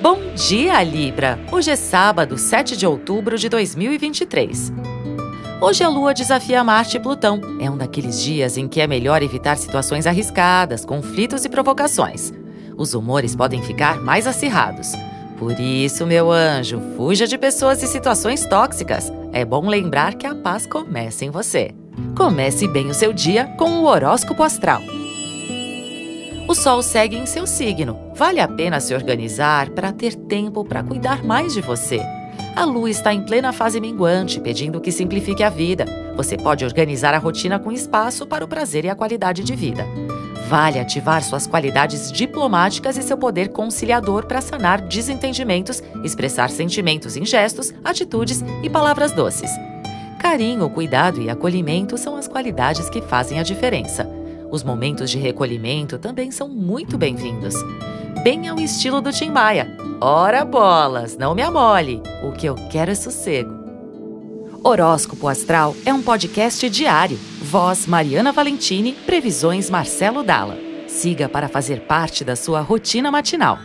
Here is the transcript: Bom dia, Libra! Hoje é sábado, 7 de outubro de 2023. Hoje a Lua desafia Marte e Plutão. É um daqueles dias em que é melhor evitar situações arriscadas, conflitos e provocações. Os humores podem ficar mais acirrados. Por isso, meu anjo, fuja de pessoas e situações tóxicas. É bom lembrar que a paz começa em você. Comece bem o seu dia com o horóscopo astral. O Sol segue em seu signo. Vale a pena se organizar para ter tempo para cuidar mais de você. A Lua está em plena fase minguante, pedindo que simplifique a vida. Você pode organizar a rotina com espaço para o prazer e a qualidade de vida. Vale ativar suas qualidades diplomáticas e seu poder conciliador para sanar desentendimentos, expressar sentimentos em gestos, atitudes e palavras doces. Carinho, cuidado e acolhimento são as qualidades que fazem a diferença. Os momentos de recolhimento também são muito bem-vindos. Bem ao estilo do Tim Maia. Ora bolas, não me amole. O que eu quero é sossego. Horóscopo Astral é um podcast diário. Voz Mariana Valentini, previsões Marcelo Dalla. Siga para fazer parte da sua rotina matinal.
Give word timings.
Bom 0.00 0.32
dia, 0.32 0.80
Libra! 0.84 1.40
Hoje 1.50 1.72
é 1.72 1.76
sábado, 1.76 2.38
7 2.38 2.76
de 2.76 2.86
outubro 2.86 3.36
de 3.36 3.48
2023. 3.48 4.72
Hoje 5.60 5.82
a 5.82 5.88
Lua 5.88 6.14
desafia 6.14 6.62
Marte 6.62 6.96
e 6.96 7.00
Plutão. 7.00 7.40
É 7.60 7.68
um 7.68 7.76
daqueles 7.76 8.22
dias 8.22 8.56
em 8.56 8.68
que 8.68 8.80
é 8.80 8.86
melhor 8.86 9.24
evitar 9.24 9.56
situações 9.56 10.06
arriscadas, 10.06 10.84
conflitos 10.84 11.44
e 11.44 11.48
provocações. 11.48 12.32
Os 12.76 12.94
humores 12.94 13.34
podem 13.34 13.60
ficar 13.60 14.00
mais 14.00 14.28
acirrados. 14.28 14.92
Por 15.36 15.58
isso, 15.58 16.06
meu 16.06 16.30
anjo, 16.30 16.80
fuja 16.96 17.26
de 17.26 17.36
pessoas 17.36 17.82
e 17.82 17.88
situações 17.88 18.46
tóxicas. 18.46 19.12
É 19.32 19.44
bom 19.44 19.66
lembrar 19.66 20.14
que 20.14 20.28
a 20.28 20.34
paz 20.34 20.64
começa 20.64 21.24
em 21.24 21.30
você. 21.30 21.74
Comece 22.16 22.68
bem 22.68 22.86
o 22.86 22.94
seu 22.94 23.12
dia 23.12 23.46
com 23.58 23.80
o 23.80 23.86
horóscopo 23.86 24.44
astral. 24.44 24.80
O 26.48 26.54
Sol 26.54 26.82
segue 26.82 27.14
em 27.14 27.26
seu 27.26 27.46
signo. 27.46 28.10
Vale 28.14 28.40
a 28.40 28.48
pena 28.48 28.80
se 28.80 28.94
organizar 28.94 29.68
para 29.68 29.92
ter 29.92 30.14
tempo 30.14 30.64
para 30.64 30.82
cuidar 30.82 31.22
mais 31.22 31.52
de 31.52 31.60
você. 31.60 32.00
A 32.56 32.64
Lua 32.64 32.88
está 32.88 33.12
em 33.12 33.22
plena 33.22 33.52
fase 33.52 33.78
minguante, 33.78 34.40
pedindo 34.40 34.80
que 34.80 34.90
simplifique 34.90 35.42
a 35.42 35.50
vida. 35.50 35.84
Você 36.16 36.38
pode 36.38 36.64
organizar 36.64 37.12
a 37.12 37.18
rotina 37.18 37.58
com 37.58 37.70
espaço 37.70 38.26
para 38.26 38.42
o 38.42 38.48
prazer 38.48 38.86
e 38.86 38.88
a 38.88 38.94
qualidade 38.94 39.44
de 39.44 39.54
vida. 39.54 39.86
Vale 40.48 40.80
ativar 40.80 41.22
suas 41.22 41.46
qualidades 41.46 42.10
diplomáticas 42.10 42.96
e 42.96 43.02
seu 43.02 43.18
poder 43.18 43.50
conciliador 43.50 44.24
para 44.24 44.40
sanar 44.40 44.80
desentendimentos, 44.80 45.82
expressar 46.02 46.48
sentimentos 46.48 47.14
em 47.14 47.26
gestos, 47.26 47.74
atitudes 47.84 48.42
e 48.62 48.70
palavras 48.70 49.12
doces. 49.12 49.50
Carinho, 50.18 50.70
cuidado 50.70 51.20
e 51.20 51.28
acolhimento 51.28 51.98
são 51.98 52.16
as 52.16 52.26
qualidades 52.26 52.88
que 52.88 53.02
fazem 53.02 53.38
a 53.38 53.42
diferença. 53.42 54.07
Os 54.50 54.62
momentos 54.62 55.10
de 55.10 55.18
recolhimento 55.18 55.98
também 55.98 56.30
são 56.30 56.48
muito 56.48 56.96
bem-vindos. 56.96 57.54
Bem 58.22 58.48
ao 58.48 58.58
estilo 58.58 59.00
do 59.00 59.12
Tim 59.12 59.30
Maia. 59.30 59.76
Ora 60.00 60.42
bolas, 60.44 61.18
não 61.18 61.34
me 61.34 61.42
amole. 61.42 62.02
O 62.22 62.32
que 62.32 62.46
eu 62.46 62.54
quero 62.70 62.90
é 62.90 62.94
sossego. 62.94 63.52
Horóscopo 64.64 65.28
Astral 65.28 65.76
é 65.84 65.92
um 65.92 66.02
podcast 66.02 66.68
diário. 66.70 67.18
Voz 67.42 67.86
Mariana 67.86 68.32
Valentini, 68.32 68.94
previsões 68.94 69.68
Marcelo 69.68 70.22
Dalla. 70.22 70.56
Siga 70.88 71.28
para 71.28 71.48
fazer 71.48 71.80
parte 71.82 72.24
da 72.24 72.34
sua 72.34 72.60
rotina 72.62 73.10
matinal. 73.10 73.58